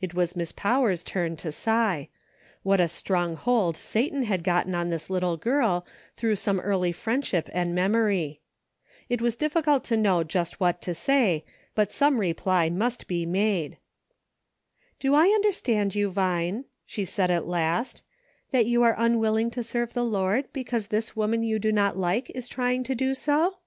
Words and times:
It 0.00 0.14
was 0.14 0.34
Miss 0.34 0.50
Powers' 0.50 1.04
turn 1.04 1.36
to 1.36 1.52
sigh; 1.52 2.08
what 2.64 2.80
a 2.80 2.88
strong 2.88 3.36
hold 3.36 3.76
Satan 3.76 4.24
had 4.24 4.42
gotten 4.42 4.74
on 4.74 4.90
this 4.90 5.08
little 5.08 5.36
girl, 5.36 5.86
through 6.16 6.34
some 6.34 6.58
early 6.58 6.90
friendship 6.90 7.48
and 7.52 7.72
memory. 7.72 8.40
It 9.08 9.22
was 9.22 9.36
difficult 9.36 9.84
to 9.84 9.96
know 9.96 10.24
just 10.24 10.58
what 10.58 10.82
to 10.82 10.92
say, 10.92 11.44
but 11.76 11.92
some 11.92 12.18
reply 12.18 12.68
must 12.68 13.06
be 13.06 13.24
made. 13.24 13.78
"Do 14.98 15.14
I 15.14 15.26
understand 15.28 15.94
you, 15.94 16.10
Vine," 16.10 16.64
she 16.84 17.04
said 17.04 17.30
at 17.30 17.46
last," 17.46 18.02
that 18.50 18.66
you 18.66 18.82
are 18.82 18.96
unwilling 18.98 19.52
to 19.52 19.62
serve 19.62 19.94
the 19.94 20.02
Lord 20.04 20.46
because 20.52 20.88
this 20.88 21.14
woman 21.14 21.44
you 21.44 21.60
do 21.60 21.70
not 21.70 21.96
like 21.96 22.28
is 22.30 22.48
trying 22.48 22.82
to 22.82 22.96
do 22.96 23.14
so 23.14 23.58